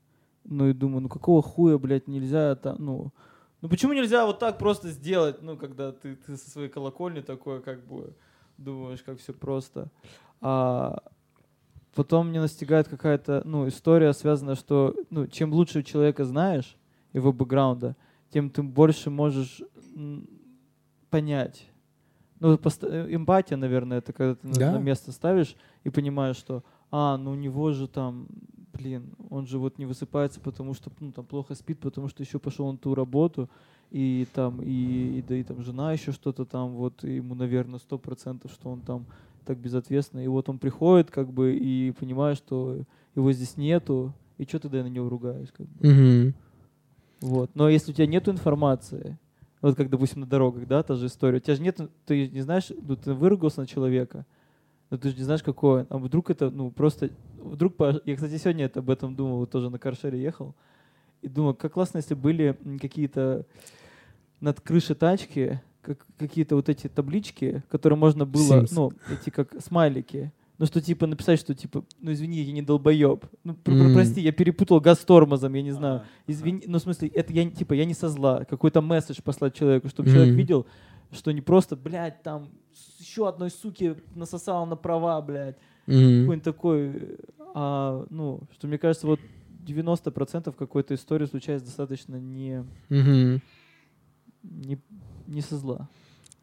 [0.44, 3.10] ну и думаю, ну какого хуя, блядь, нельзя там, ну,
[3.62, 7.60] ну почему нельзя вот так просто сделать, ну, когда ты, ты со своей колокольни такое,
[7.60, 8.14] как бы,
[8.58, 9.90] думаешь, как все просто.
[10.42, 11.02] А
[11.94, 16.76] потом мне настигает какая-то, ну, история, связанная, что, ну, чем лучше человека знаешь,
[17.12, 17.96] его бэкграунда,
[18.30, 19.62] тем ты больше можешь
[21.10, 21.66] понять.
[22.40, 24.72] Ну, эмпатия, наверное, это когда ты да?
[24.72, 28.26] на место ставишь и понимаешь, что, а, ну у него же там
[28.72, 32.38] блин, он же вот не высыпается, потому что ну, там плохо спит, потому что еще
[32.38, 33.48] пошел на ту работу,
[33.90, 37.98] и там, и, и да и там жена еще что-то там, вот ему, наверное, сто
[37.98, 39.06] процентов, что он там
[39.44, 40.20] так безответственно.
[40.20, 44.78] И вот он приходит, как бы, и понимает, что его здесь нету, и что тогда
[44.78, 45.88] я на него ругаюсь, как бы.
[45.88, 46.34] Mm-hmm.
[47.22, 47.50] Вот.
[47.54, 49.18] Но если у тебя нету информации,
[49.60, 52.40] вот как, допустим, на дорогах, да, та же история, у тебя же нет, ты не
[52.40, 54.26] знаешь, ну, ты выругался на человека,
[54.90, 55.86] но ты же не знаешь, какой он.
[55.88, 57.10] А вдруг это, ну, просто...
[57.38, 57.74] Вдруг...
[58.04, 60.54] Я, кстати, сегодня это, об этом думал, тоже на каршере ехал.
[61.22, 63.46] И думал, как классно, если были какие-то
[64.40, 68.72] над крышей тачки как, какие-то вот эти таблички, которые можно было, Sims.
[68.72, 70.32] ну, эти как смайлики.
[70.58, 73.24] Ну, что типа написать, что типа, ну извини, я не долбоеб.
[73.42, 73.94] Ну, mm.
[73.94, 76.02] прости, я перепутал газ с тормозом, я не знаю.
[76.28, 78.44] Извини, ну, в смысле, это я типа, я не со зла.
[78.44, 80.12] Какой-то месседж послать человеку, чтобы mm.
[80.12, 80.66] человек видел,
[81.10, 82.48] что не просто, блядь, там
[82.98, 85.56] еще одной суки насосала на права, блядь.
[85.86, 86.20] Mm-hmm.
[86.20, 87.18] Какой-нибудь такой,
[87.54, 89.20] а, ну, что мне кажется, вот
[89.66, 93.40] 90% какой-то истории случается достаточно не, mm-hmm.
[94.42, 94.78] не,
[95.26, 95.88] не со зла.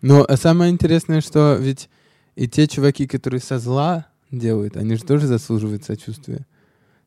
[0.01, 1.89] Ну, а самое интересное, что ведь
[2.35, 6.45] и те чуваки, которые со зла делают, они же тоже заслуживают сочувствия.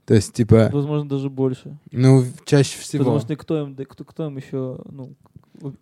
[0.05, 0.69] То есть, типа...
[0.73, 1.79] Возможно, даже больше.
[1.91, 3.05] Ну, чаще всего.
[3.05, 5.15] Потому что кто им, кто, кто им еще, ну,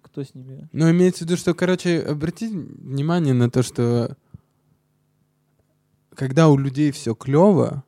[0.03, 0.69] кто с ними?
[0.73, 4.17] Ну, имеется в виду, что, короче, обратите внимание на то, что
[6.15, 7.83] когда у людей все клево,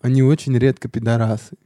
[0.00, 1.56] они очень редко пидорасы.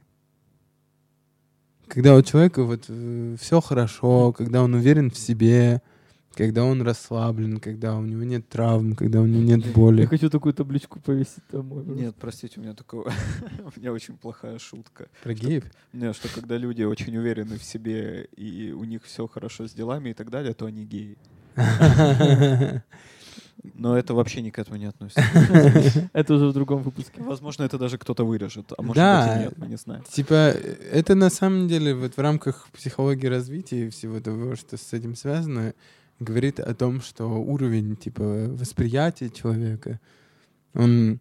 [1.89, 5.81] Когда у человека вот э, все хорошо, когда он уверен в себе,
[6.35, 10.01] когда он расслаблен, когда у него нет травм, когда у него нет боли.
[10.01, 11.83] Я хочу такую табличку повесить домой.
[11.85, 13.11] Нет, простите, у меня такого...
[13.75, 15.07] у меня очень плохая шутка.
[15.23, 15.65] Про геев?
[15.91, 20.11] Нет, что когда люди очень уверены в себе, и у них все хорошо с делами
[20.11, 21.17] и так далее, то они геи.
[23.73, 25.21] Но это вообще ни к этому не относится.
[26.13, 27.21] Это уже в другом выпуске.
[27.21, 30.03] Возможно, это даже кто-то вырежет, а может быть и нет, мы не знаем.
[30.09, 34.93] Типа, это на самом деле вот в рамках психологии развития и всего того, что с
[34.93, 35.73] этим связано,
[36.19, 39.99] говорит о том, что уровень типа восприятия человека,
[40.73, 41.19] он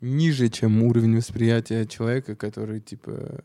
[0.00, 3.44] ниже, чем уровень восприятия человека, который типа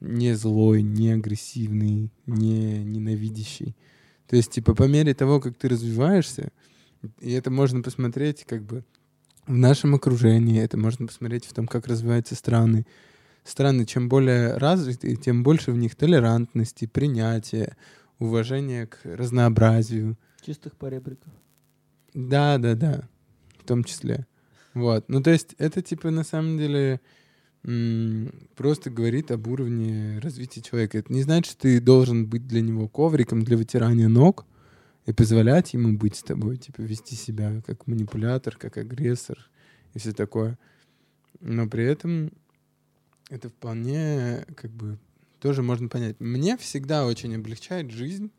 [0.00, 3.76] не злой, не агрессивный, не ненавидящий.
[4.26, 6.52] То есть, типа, по мере того, как ты развиваешься,
[7.20, 8.84] и это можно посмотреть как бы
[9.46, 12.86] в нашем окружении, это можно посмотреть в том, как развиваются страны.
[13.42, 17.76] Страны, чем более развиты, тем больше в них толерантности, принятия,
[18.18, 20.16] уважение к разнообразию.
[20.44, 21.32] Чистых поребриков.
[22.14, 23.08] Да, да, да,
[23.58, 24.26] в том числе.
[24.74, 25.08] Вот.
[25.08, 27.00] Ну, то есть это, типа, на самом деле
[28.56, 30.98] просто говорит об уровне развития человека.
[30.98, 34.46] Это не значит, что ты должен быть для него ковриком для вытирания ног
[35.10, 39.38] и позволять ему быть с тобой, типа, вести себя как манипулятор, как агрессор
[39.94, 40.58] и все такое.
[41.40, 42.32] Но при этом
[43.30, 44.98] это вполне как бы
[45.40, 46.16] тоже можно понять.
[46.20, 48.30] Мне всегда очень облегчает жизнь,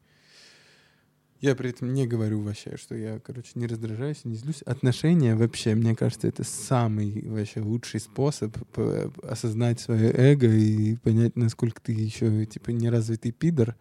[1.40, 4.62] Я при этом не говорю вообще, что я, короче, не раздражаюсь, не злюсь.
[4.62, 11.36] Отношения вообще, мне кажется, это самый вообще лучший способ п- осознать свое эго и понять,
[11.36, 13.76] насколько ты еще, типа, неразвитый пидор.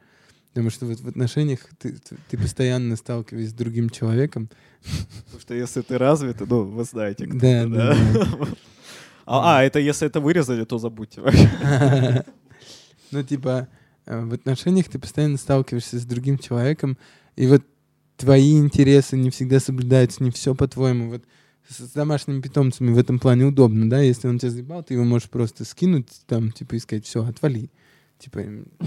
[0.50, 1.96] Потому что вот в отношениях ты,
[2.28, 4.50] ты, постоянно сталкиваешься с другим человеком.
[5.24, 8.48] Потому что если ты развитый, ну, вы знаете, кто Да, это, да, да.
[9.26, 12.24] А, а, это если это вырезали, то забудьте вообще.
[13.12, 13.66] Ну, типа,
[14.06, 16.96] э, в отношениях ты постоянно сталкиваешься с другим человеком,
[17.34, 17.64] и вот
[18.16, 21.10] твои интересы не всегда соблюдаются, не все по-твоему.
[21.10, 21.24] Вот
[21.68, 25.28] с домашними питомцами в этом плане удобно, да, если он тебя заебал, ты его можешь
[25.28, 27.70] просто скинуть там, типа, и сказать, все, отвали.
[28.18, 28.40] Типа,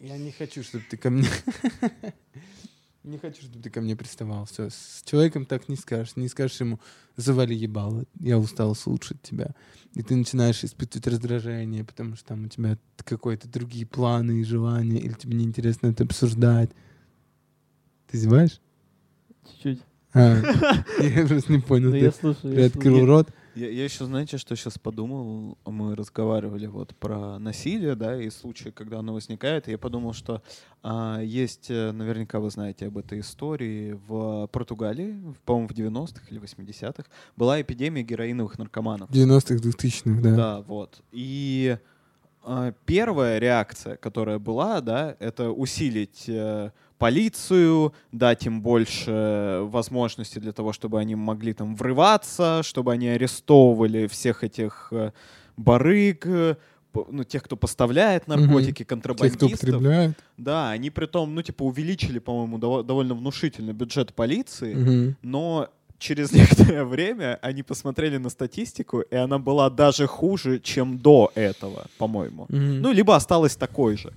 [0.00, 1.28] я не хочу, чтобы ты ко мне...
[3.02, 4.44] Не хочу, чтобы ты ко мне приставал.
[4.44, 6.16] Все, с человеком так не скажешь.
[6.16, 6.78] Не скажешь ему,
[7.16, 9.54] завали ебало, я устал слушать тебя.
[9.94, 14.98] И ты начинаешь испытывать раздражение, потому что там у тебя какие-то другие планы и желания,
[14.98, 16.70] или тебе неинтересно это обсуждать.
[18.08, 18.60] Ты зеваешь?
[19.46, 19.80] Чуть-чуть.
[20.12, 20.36] А,
[21.00, 21.94] я просто не понял.
[21.94, 22.54] Я слушаю.
[22.54, 23.30] приоткрыл рот.
[23.54, 25.58] Я, я еще, знаете, что сейчас подумал?
[25.64, 29.68] Мы разговаривали вот про насилие, да, и случаи, когда оно возникает.
[29.68, 30.42] И я подумал, что
[30.82, 36.40] а, есть, э, наверняка вы знаете об этой истории, в Португалии, по-моему, в 90-х или
[36.40, 37.04] 80-х,
[37.36, 39.10] была эпидемия героиновых наркоманов.
[39.10, 40.36] 90-х, 2000-х, да.
[40.36, 41.02] Да, вот.
[41.12, 41.76] И
[42.42, 50.52] а, первая реакция, которая была, да, это усилить э, полицию, дать им больше возможностей для
[50.52, 55.10] того, чтобы они могли там врываться, чтобы они арестовывали всех этих э,
[55.56, 56.56] барыг, э,
[57.10, 59.52] ну, тех, кто поставляет наркотики, кто контрабандистов.
[59.52, 60.12] употребляет.
[60.36, 65.16] Да, они при том, ну, типа, увеличили, по-моему, дово- довольно внушительно бюджет полиции, Мгм.
[65.22, 65.68] но
[66.00, 71.86] через некоторое время они посмотрели на статистику, и она была даже хуже, чем до этого,
[71.98, 72.46] по-моему.
[72.48, 72.80] Мгм.
[72.82, 74.12] Ну, либо осталась такой же.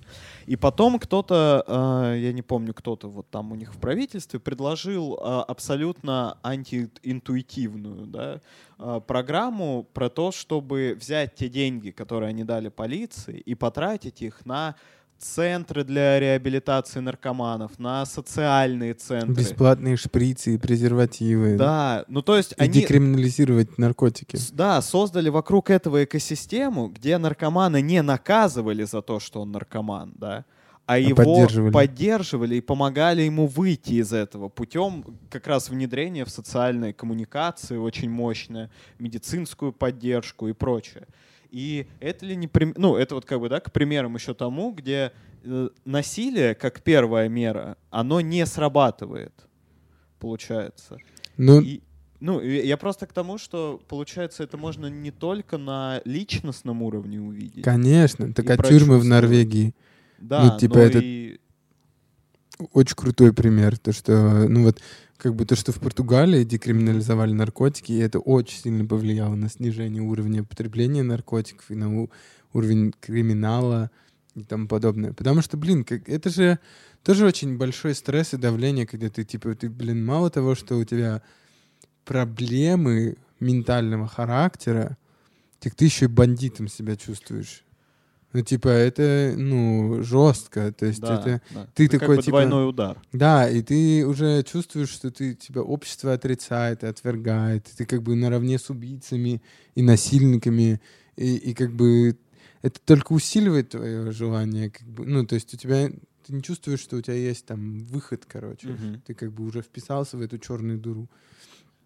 [0.46, 5.16] И потом кто-то, э, я не помню, кто-то вот там у них в правительстве предложил
[5.16, 8.42] э, абсолютно антиинтуитивную да,
[8.80, 14.46] э, программу про то, чтобы взять те деньги, которые они дали полиции, и потратить их
[14.46, 14.76] на
[15.24, 19.34] центры для реабилитации наркоманов, на социальные центры.
[19.34, 21.58] Бесплатные шприцы и презервативы.
[21.58, 22.82] Да, ну то есть И они...
[22.82, 24.38] декриминализировать наркотики.
[24.52, 30.46] Да, создали вокруг этого экосистему, где наркомана не наказывали за то, что он наркоман, да,
[30.86, 31.72] а, его поддерживали.
[31.72, 38.10] поддерживали и помогали ему выйти из этого путем как раз внедрения в социальные коммуникации очень
[38.10, 41.08] мощное, медицинскую поддержку и прочее.
[41.54, 44.72] И это ли не прим- ну это вот как бы да к примерам еще тому,
[44.74, 45.12] где
[45.44, 49.34] э, насилие как первая мера, оно не срабатывает,
[50.20, 50.98] получается.
[51.38, 51.82] Ну, И,
[52.20, 57.64] ну, я просто к тому, что, получается, это можно не только на личностном уровне увидеть.
[57.64, 58.34] конечно.
[58.34, 59.06] Так а тюрьмы в.
[59.06, 59.76] Норвегии
[60.18, 61.40] Да, ну, типа но это- и-
[62.72, 63.78] очень крутой пример.
[63.78, 64.82] То, что, ну вот,
[65.18, 70.02] как бы то, что в Португалии декриминализовали наркотики, и это очень сильно повлияло на снижение
[70.02, 72.08] уровня потребления наркотиков и на
[72.54, 73.92] уровень криминала
[74.36, 75.14] и тому подобное.
[75.14, 76.60] Потому что, блин, как, это же
[77.04, 80.84] тоже очень большой стресс и давление, когда ты, типа, ты, блин, мало того, что у
[80.84, 81.22] тебя
[82.06, 84.98] проблемы ментального характера,
[85.60, 87.64] так ты еще и бандитом себя чувствуешь.
[88.34, 90.72] Ну, типа, это, ну, жестко.
[90.72, 91.68] То есть да, это да.
[91.76, 93.02] ты Это такой, как бы типа, двойной удар.
[93.12, 97.70] да, и ты уже чувствуешь, что ты, тебя общество отрицает отвергает.
[97.78, 99.42] Ты как бы наравне с убийцами
[99.76, 100.82] и насильниками.
[101.16, 102.18] И, и как бы
[102.64, 104.72] это только усиливает твое желание.
[104.72, 105.90] Как бы, ну, то есть у тебя...
[106.26, 108.70] Ты не чувствуешь, что у тебя есть там выход, короче.
[108.70, 109.02] Мгм.
[109.06, 111.10] Ты как бы уже вписался в эту черную дуру.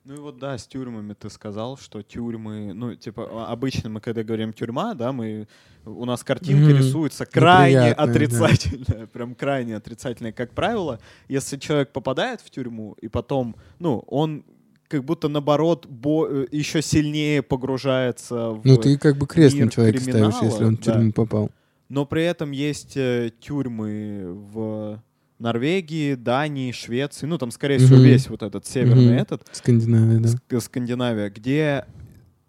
[0.08, 4.24] Ну и вот да, с тюрьмами ты сказал, что тюрьмы, ну типа обычно мы когда
[4.24, 5.50] говорим тюрьма, да, мы
[5.86, 6.78] у нас картинка Мгм.
[6.78, 8.12] рисуется крайне Неприятная, да.
[8.12, 14.46] отрицательная, прям крайне отрицательная, как правило, если человек попадает в тюрьму и потом, ну он
[14.88, 19.64] как будто наоборот бо- э, еще сильнее погружается в Ну, ты как бы крест на
[19.64, 20.94] мир человека ставишь, если он в да.
[20.94, 21.52] тюрьму попал.
[21.90, 25.04] Но при этом есть э, тюрьмы в
[25.40, 28.06] Норвегии, Дании, Швеции, ну там, скорее всего, Мгм.
[28.06, 29.22] весь вот этот северный Мгм.
[29.22, 30.30] этот, Скандинавия, да.
[30.30, 31.86] Ск- Скандинавия, где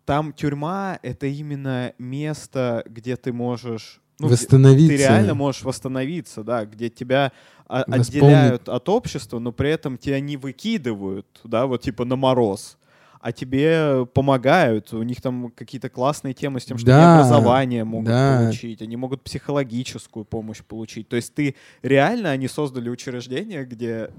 [0.07, 4.01] там тюрьма— это именно место, где ты можешь...
[4.19, 4.89] ну, Восстановиться.
[4.89, 7.33] Ты реально можешь восстановиться, да, где тебя
[7.69, 8.09] Восполнить.
[8.09, 12.78] отделяют от общества, но при этом тебя не выкидывают, да, вот типа на мороз,
[13.21, 14.93] а тебе помогают.
[14.93, 18.41] У них там какие-то классные темы с тем, что Да, они образование могут да.
[18.43, 21.09] получить, они могут психологическую помощь получить.
[21.09, 24.11] То есть ты реально, они создали учреждение, где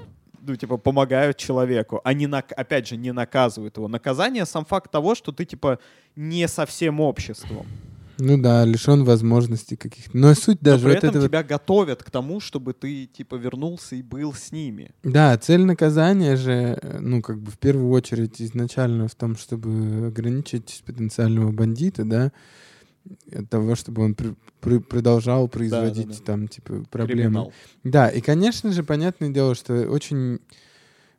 [0.41, 3.87] ну, типа, помогают человеку, а не, нак- опять же, не наказывают его.
[3.89, 5.79] Наказание— сам факт того, что ты, типа,
[6.15, 7.65] не со всем обществом.
[8.19, 10.15] Ну да, лишен возможностей каких-то.
[10.15, 11.27] Но суть Но даже при вот этом этого...
[11.27, 14.91] тебя готовят к тому, чтобы ты, типа, вернулся и был с ними.
[15.03, 20.07] Да, цель наказания же, э, ну, как бы в первую очередь изначально в том, чтобы
[20.07, 22.31] ограничить потенциального бандита, да,
[23.33, 26.23] от того, чтобы он пр- пр- продолжал производить да.
[26.25, 27.21] там, типа, проблемы.
[27.21, 27.53] Криминал.
[27.83, 30.39] Да, и, конечно же, понятное дело, что очень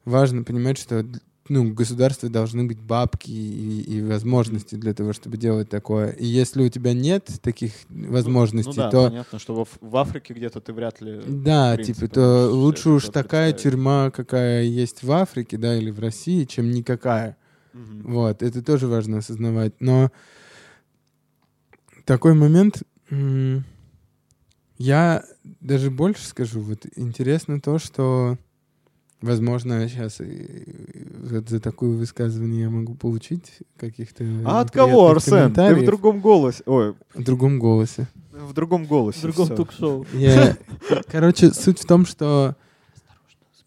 [0.04, 1.04] важно понимать, что
[1.50, 6.10] ну, государства должны быть бабки и, и возможности для того, чтобы делать такое.
[6.12, 10.32] И если у тебя нет таких возможностей, ну, да, то понятно, что в, в Африке
[10.32, 11.20] где-то ты вряд ли...
[11.26, 15.98] да, принципе, типа, то лучше уж такая тюрьма, какая есть в Африке, да, или в
[15.98, 17.36] России, чем никакая.
[17.72, 18.12] Мгм.
[18.12, 19.74] Вот, это тоже важно осознавать.
[19.80, 20.12] Но
[22.04, 22.84] такой момент,
[24.78, 25.24] я
[25.60, 28.38] даже больше скажу, вот интересно то, что,
[29.22, 35.52] возможно, сейчас вот за такое высказывание я могу получить каких-то А от кого, Арсен?
[35.54, 36.62] Ты в другом голосе.
[36.66, 38.09] Ой, в другом голосе.
[38.33, 39.18] в другом голосе.
[39.18, 40.06] В другом ток-шоу.
[40.14, 40.56] Я,
[41.11, 42.56] короче, суть в том, что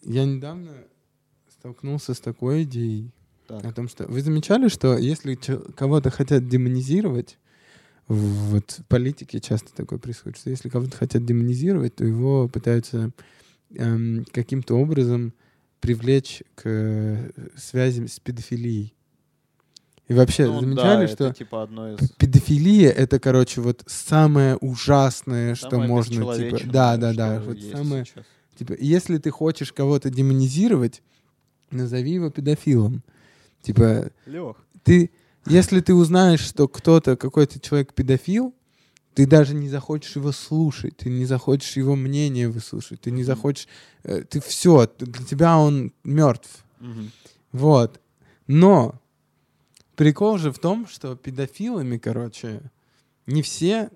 [0.03, 0.71] я недавно
[1.49, 3.11] столкнулся с такой идеей,
[3.47, 3.63] Так.
[3.65, 5.35] о том, что вы замечали, что если
[5.75, 7.37] кого-то хотят демонизировать,
[8.09, 13.11] в- вот в политике часто такое происходит, что если кого-то хотят демонизировать, то его пытаются
[13.75, 15.33] эм, каким-то образом
[15.83, 18.95] привлечь к э, связям с педофилией.
[20.07, 22.09] И вообще, Ну замечали, да, что это типа одно из...
[22.11, 27.59] педофилия это, короче, вот самое ужасное, что самое можно, типа, да, да, да, что вот
[27.59, 28.23] самое, сейчас.
[28.57, 31.01] Типа, если ты хочешь кого-то демонизировать,
[31.69, 33.03] назови его педофилом.
[33.61, 35.11] Типа, Лёх, ты,
[35.47, 38.55] если ты узнаешь, что кто-то, какой-то человек педофил,
[39.13, 43.67] ты даже не захочешь его слушать, ты не захочешь его мнение выслушать, ты не захочешь,
[44.03, 46.65] э, ты все, для тебя он мертв.
[46.79, 47.11] Мгм.
[47.51, 48.01] Вот.
[48.47, 48.99] Но
[49.95, 52.61] прикол же в том, что педофилами, короче,
[53.27, 53.89] не все,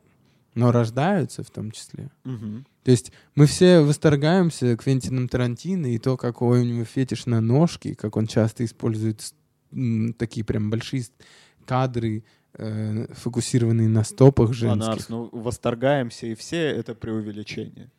[0.53, 2.10] но рождаются в том числе.
[2.23, 2.65] Мгм.
[2.84, 7.93] То есть мы все восторгаемся Квентином Тарантино и то, какой у него фетиш на ножки,
[7.93, 9.34] как он часто использует
[10.17, 11.03] такие прям большие
[11.65, 12.23] кадры,
[12.54, 14.90] э, фокусированные на стопах женских.
[14.90, 17.90] Арс, ну восторгаемся, и все это преувеличение.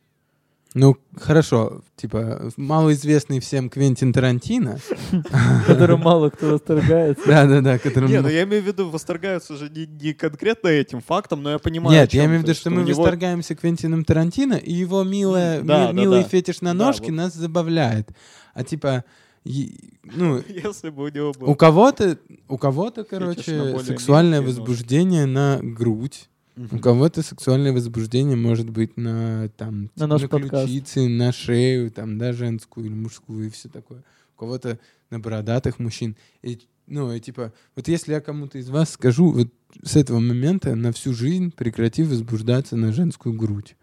[0.75, 4.77] Ну, хорошо, типа, малоизвестный всем Квентин Тарантино.
[5.65, 7.27] Которым мало кто восторгается.
[7.27, 8.07] Да-да-да, которым...
[8.07, 11.97] Не, ну я имею в виду, восторгаются же не, конкретно этим фактом, но я понимаю.
[11.97, 16.75] Нет, я имею в виду, что мы восторгаемся Квентином Тарантино, и его милый фетиш на
[16.75, 17.09] вот.
[17.09, 18.09] нас забавляет.
[18.53, 19.05] А типа,
[19.43, 21.49] ну, Если бы у него был...
[21.49, 26.29] У кого-то, у кого-то, на короче, сексуальное возбуждение на грудь.
[26.71, 30.65] У кого-то сексуальное возбуждение может быть на там На подкаст.
[30.65, 34.03] ключице, на шею, там, да, женскую или мужскую и все такое.
[34.35, 34.77] У кого-то
[35.09, 36.17] на бородатых мужчин.
[36.41, 39.47] И, ну, и типа, вот если я кому-то из вас скажу, вот
[39.83, 43.77] с этого момента на всю жизнь прекрати возбуждаться на женскую грудь.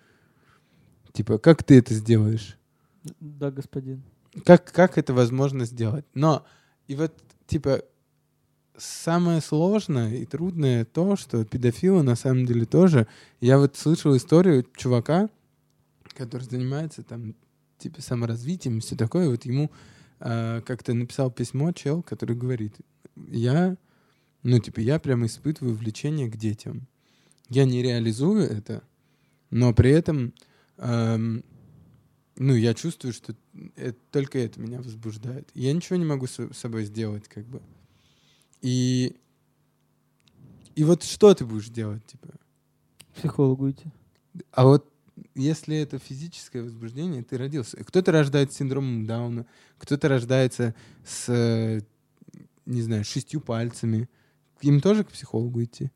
[1.13, 2.59] Типа, как ты это сделаешь?
[3.21, 4.03] Да, господин.
[4.45, 6.05] Как, как это возможно сделать.
[6.15, 6.45] Но
[6.87, 7.13] и вот,
[7.47, 7.83] типа,
[8.77, 13.07] самое сложное и трудное то, что педофилы на самом деле тоже...
[13.41, 15.29] Я вот слышал историю чувака,
[16.17, 17.35] который занимается там,
[17.79, 19.29] типа, саморазвитием и все такое.
[19.29, 19.71] Вот ему
[20.21, 22.75] а, как-то написал письмо чел, который говорит,
[23.29, 23.77] я,
[24.43, 26.87] ну, типа, я прямо испытываю влечение к детям.
[27.49, 28.83] Я не реализую это,
[29.51, 30.35] но при этом
[30.79, 31.45] эм,
[32.37, 33.35] ну, я чувствую, что
[33.77, 35.49] это, только это меня возбуждает.
[35.55, 37.63] Я ничего не могу с собой сделать, как бы.
[38.61, 39.17] И,
[40.75, 42.29] и вот что ты будешь делать, типа?
[43.15, 43.91] Психологу идти.
[44.53, 44.93] А вот
[45.35, 47.83] если это физическое возбуждение, ты родился.
[47.85, 49.47] Кто-то рождается с синдромом Дауна,
[49.79, 51.83] кто-то рождается с,
[52.67, 54.09] не знаю, шестью пальцами.
[54.61, 55.91] Им тоже к психологу идти?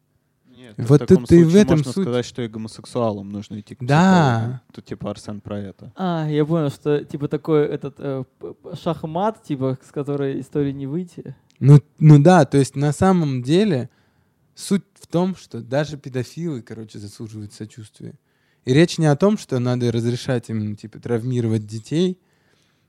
[0.61, 2.05] Нет, Вот в таком тут-то и в этом можно суть.
[2.05, 4.62] сказать, что и гомосексуалам нужно идти к Да.
[4.73, 5.92] Тут типа Арсен про это.
[5.96, 8.25] А, я понял, что типа такой этот э,
[8.83, 11.35] шахмат, типа, с которой истории не выйти.
[11.61, 13.88] Ну, ну да, то есть на самом деле
[14.55, 18.14] суть в том, что даже педофилы, короче, заслуживают сочувствия.
[18.64, 22.18] И речь не о том, что надо разрешать им, типа, травмировать детей,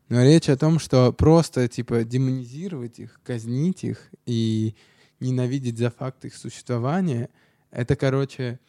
[0.09, 4.75] но речь о том, что просто, типа, демонизировать их, казнить их и
[5.21, 7.29] ненавидеть за факт их существования,
[7.71, 8.59] это, короче,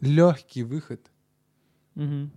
[0.00, 1.00] легкий выход.
[1.94, 2.30] Мгм.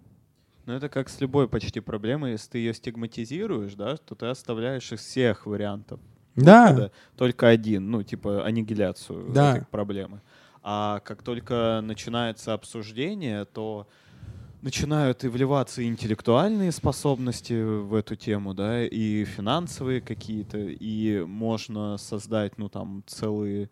[0.65, 2.31] Ну, это как с любой почти проблемой.
[2.33, 5.99] Если ты ее стигматизируешь, да, то ты оставляешь из всех вариантов
[6.35, 9.57] Да, выхода только один, ну, типа аннигиляцию Да.
[9.57, 10.21] этой проблемы.
[10.61, 13.87] А как только начинается обсуждение, то
[14.61, 21.97] начинают и вливаться и интеллектуальные способности в эту тему, да, и финансовые какие-то, и можно
[21.97, 23.69] создать, ну, там, целые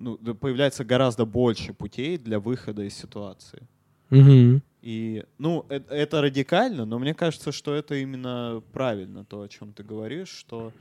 [0.00, 3.68] ну, появляется гораздо больше путей для выхода из ситуации.
[4.08, 4.62] Мгм.
[4.82, 9.72] И, ну, э- это радикально, но мне кажется, что это именно правильно, то, о чем
[9.72, 10.72] ты говоришь, что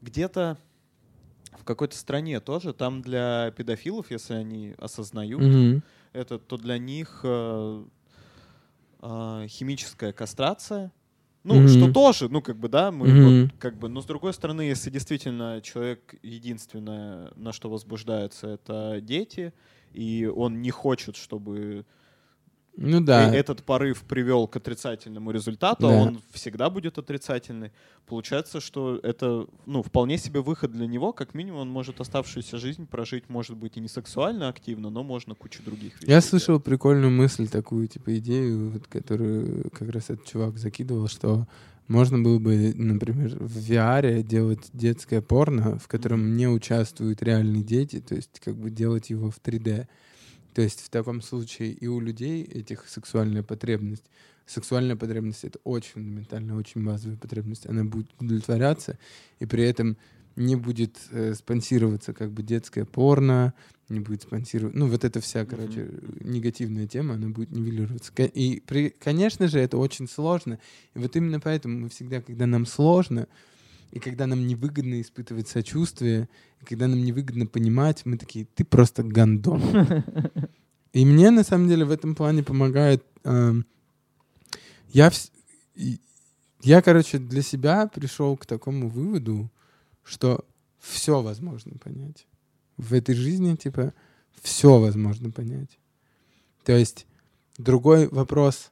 [0.00, 0.56] где-то
[1.58, 5.82] в какой-то стране тоже, там для педофилов, если они осознают Мгм.
[6.12, 7.84] это, то для них э,
[9.02, 10.92] э, химическая кастрация,
[11.44, 11.66] ну, Мгм.
[11.66, 13.16] что тоже, ну, как бы, да, мы Мгм.
[13.16, 19.00] вот, как бы, но с другой стороны, если действительно человек единственное, на что возбуждается, это
[19.02, 19.52] дети,
[19.92, 21.86] и он не хочет, чтобы
[22.76, 23.34] Ну да.
[23.34, 25.88] этот порыв привел к отрицательному результату, Да.
[25.88, 27.70] а он всегда будет отрицательный.
[28.06, 31.12] Получается, что это ну, вполне себе выход для него.
[31.12, 35.34] Как минимум, он может оставшуюся жизнь прожить, может быть, и не сексуально активно, но можно
[35.34, 36.06] кучу других вещей.
[36.06, 36.24] Я делать.
[36.24, 41.46] слышал прикольную мысль такую, типа идею, вот, которую как раз этот чувак закидывал, что
[41.88, 48.00] можно было бы, например, в VR делать детское порно, в котором не участвуют реальные дети,
[48.00, 49.86] то есть как бы делать его в 3D.
[50.54, 54.04] То есть в таком случае и у людей этих сексуальная потребность,
[54.46, 58.98] сексуальная потребность— это очень фундаментальная, очень базовая потребность, она будет удовлетворяться,
[59.38, 59.96] и при этом
[60.36, 63.54] не будет э, спонсироваться как бы детское порно,
[63.88, 64.74] не будет спонсировать.
[64.74, 65.90] Ну, вот эта вся, короче,
[66.20, 68.12] негативная тема, она будет нивелироваться.
[68.16, 70.58] И, при, конечно же, это очень сложно.
[70.94, 73.28] И вот именно поэтому мы всегда, когда нам сложно,
[73.92, 76.28] и когда нам невыгодно испытывать сочувствие,
[76.60, 79.62] и когда нам невыгодно понимать, мы такие, ты просто гандон.
[80.94, 83.02] И мне, на самом деле, в этом плане помогает...
[83.24, 83.64] эм,
[84.88, 85.10] я,
[86.60, 89.50] я, короче, для себя пришел к такому выводу,
[90.02, 90.44] что
[90.78, 92.26] все возможно понять.
[92.76, 93.94] В этой жизни, типа,
[94.42, 95.78] все возможно понять.
[96.64, 97.06] То есть
[97.56, 98.70] другой вопрос,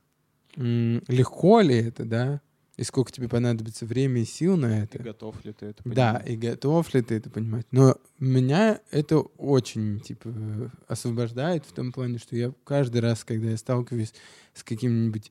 [0.57, 2.41] легко ли это, да,
[2.81, 5.03] и сколько тебе понадобится времени и сил на И это.
[5.03, 6.29] готов ли ты это Да, понимать?
[6.31, 7.67] и готов ли ты это понимать.
[7.71, 13.59] Но меня это очень, типа, освобождает в том плане, что я каждый раз, когда я
[13.59, 14.15] сталкиваюсь
[14.55, 15.31] с каким-нибудь,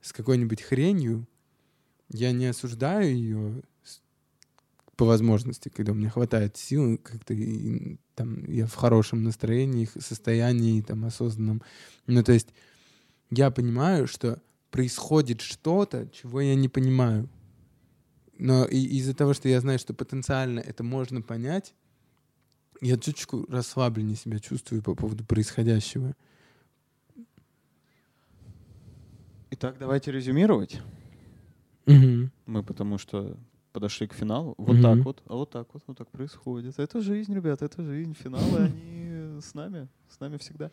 [0.00, 1.28] с какой-нибудь хренью,
[2.08, 3.62] я не осуждаю ее
[4.96, 10.80] по возможности, когда у меня хватает сил, как-то и, там, я в хорошем настроении, состоянии,
[10.80, 11.60] там, осознанном.
[12.06, 12.48] Ну, то есть
[13.30, 14.40] я понимаю, что
[14.70, 17.28] происходит что-то, чего я не понимаю.
[18.38, 21.74] Но из-за того, что я знаю, что потенциально это можно понять,
[22.80, 26.14] я чуточку расслабленнее себя чувствую по поводу происходящего.
[29.50, 30.80] Итак, давайте резюмировать.
[31.84, 32.30] Мгм.
[32.46, 33.36] Мы потому что
[33.72, 34.54] подошли к финалу.
[34.56, 34.82] Вот Мгм.
[34.82, 36.78] так вот, а вот так вот, вот так происходит.
[36.78, 38.14] Это жизнь, ребят, это жизнь.
[38.14, 40.70] Финалы, они с нами, с нами всегда.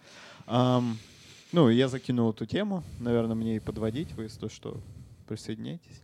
[1.52, 2.84] Ну, я закинул эту тему.
[3.00, 4.12] Наверное, мне и подводить.
[4.14, 4.82] Вы, если то, что
[5.28, 6.02] присоединяйтесь.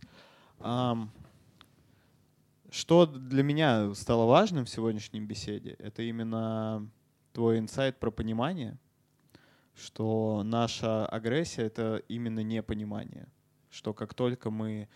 [2.70, 6.88] Что для меня стало важным в сегодняшней беседе, это именно
[7.32, 8.78] твой инсайт про понимание,
[9.76, 13.28] что наша агрессия— это именно непонимание.
[13.70, 14.88] Что как только мы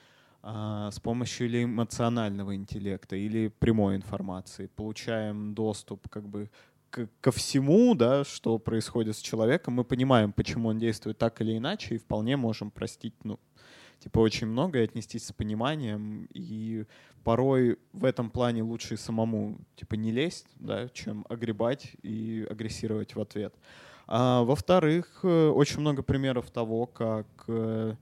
[0.43, 6.51] а, с помощью или эмоционального интеллекта, или прямой информации получаем доступ как бы
[6.91, 11.95] ко всему, да, что происходит с человеком, мы понимаем, почему он действует так или иначе,
[11.95, 13.39] и вполне можем простить, ну,
[14.01, 16.85] типа, очень много и отнестись с пониманием, и
[17.25, 23.21] порой в этом плане лучше самому, типа, не лезть, да, чем огребать и агрессировать в
[23.21, 23.55] ответ.
[24.07, 27.95] А, во-вторых, э, очень много примеров того, как э,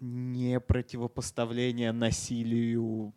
[0.00, 3.14] не противопоставление насилию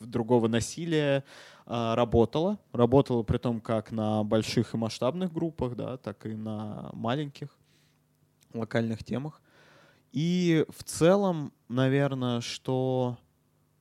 [0.00, 1.24] другого насилия
[1.66, 2.58] а, работало.
[2.72, 7.48] Работало при том как на больших и масштабных группах, да, так и на маленьких
[8.52, 9.40] локальных темах.
[10.12, 13.18] И в целом, наверное, что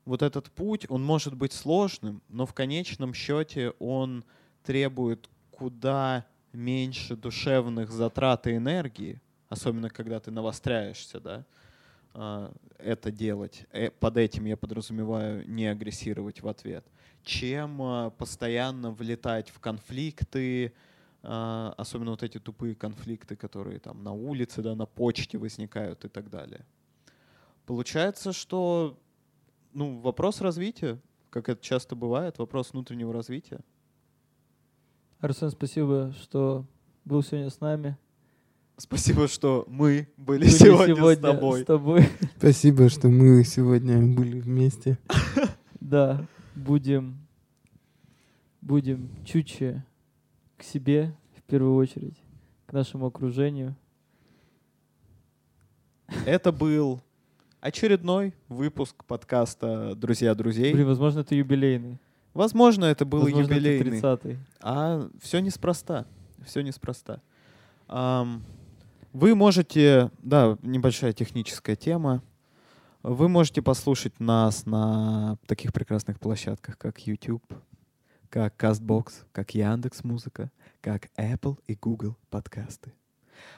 [0.05, 4.23] вот этот путь, он может быть сложным, но в конечном счете он
[4.63, 11.45] требует куда меньше душевных затрат и энергии, особенно когда ты навостряешься, да,
[12.13, 13.65] это делать.
[13.71, 16.85] Э, Под этим я подразумеваю не агрессировать в ответ,
[17.23, 20.73] чем а, постоянно влетать в конфликты,
[21.21, 26.07] а, особенно вот эти тупые конфликты, которые там на улице, да, на почте возникают и
[26.07, 26.65] так далее.
[27.65, 28.97] Получается, что
[29.73, 30.99] ну, вопрос развития,
[31.29, 33.59] как это часто бывает, вопрос внутреннего развития.
[35.19, 36.65] Арсен, спасибо, что
[37.05, 37.97] был сегодня с нами.
[38.79, 41.61] Спасибо, что мы были, Были сегодня, с тобой.
[41.61, 42.09] с тобой.
[42.37, 44.97] Спасибо, что мы сегодня были вместе.
[45.81, 46.23] Да,
[46.55, 47.17] будем,
[48.61, 49.83] будем чутче
[50.55, 52.15] к себе, в первую очередь,
[52.67, 53.75] к нашему окружению.
[56.27, 57.01] Это был
[57.59, 60.73] очередной выпуск подкаста «Друзья друзей».
[60.73, 61.97] Блин, возможно, это юбилейный.
[62.35, 63.99] Возможно, это был Возможно, это юбилейный.
[63.99, 64.37] 30-й.
[64.61, 66.05] А все неспроста.
[66.45, 67.21] Все неспроста.
[67.87, 68.43] Ам,
[69.13, 72.21] вы можете, да, небольшая техническая тема.
[73.01, 77.43] Вы можете послушать нас на таких прекрасных площадках, как YouTube,
[78.29, 80.51] как CastBox, как Яндекс Музыка,
[80.81, 82.93] как Apple и Google подкасты.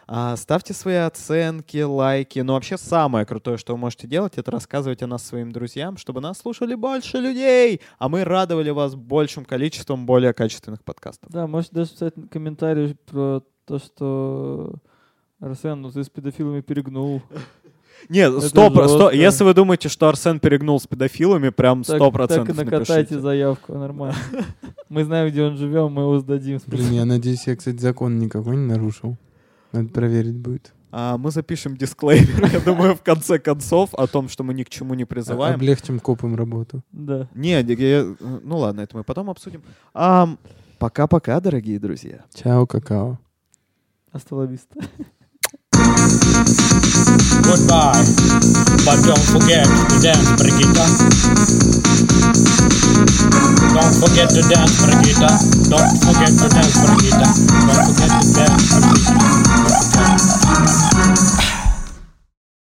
[0.07, 2.39] А, ставьте свои оценки, лайки.
[2.39, 6.21] Но вообще самое крутое, что вы можете делать, это рассказывать о нас своим друзьям, чтобы
[6.21, 11.31] нас слушали больше людей, а мы радовали вас большим количеством более качественных подкастов.
[11.31, 14.75] Да, можете даже писать комментарий про то, что
[15.41, 17.21] Арсен, ну ты с педофилами перегнул.
[18.09, 19.15] Нет, стоп, сто- жестко.
[19.15, 22.93] если вы думаете, что Арсен перегнул с педофилами, прям Так, сто так процентов и накатайте
[22.93, 23.19] напишите.
[23.19, 24.15] заявку, нормально.
[24.89, 26.59] Мы знаем, где он живет, мы его сдадим.
[26.67, 29.17] Блин, я надеюсь, я, кстати, закон никакой не нарушил.
[29.71, 30.73] Надо проверить будет.
[30.91, 34.69] А мы запишем дисклеймер, я думаю, в конце концов, о том, что мы ни к
[34.69, 35.55] чему не А- призываем.
[35.55, 36.83] Облегчим копам работу.
[36.91, 37.29] Да.
[37.33, 39.63] Не, я- ну ладно, это мы потом обсудим.
[39.93, 40.37] Ам,
[40.79, 42.25] Пока-пока, дорогие друзья.
[42.33, 43.19] Чао, какао.
[44.11, 44.79] Остановиста.
[47.45, 48.03] Goodbye,
[48.85, 50.85] but don't forget to dance, Brigitta.
[53.73, 55.29] Don't forget to dance, Brigitta.
[55.69, 57.27] Don't forget to dance, Brigitta.
[57.67, 58.65] Don't forget to dance,
[59.61, 60.90] Brigitta.